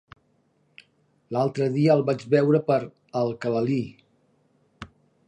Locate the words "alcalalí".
3.21-3.81